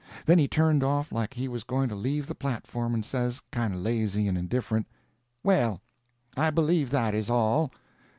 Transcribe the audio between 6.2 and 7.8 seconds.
I believe that is all."